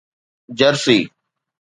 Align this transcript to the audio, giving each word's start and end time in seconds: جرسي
جرسي 0.57 0.97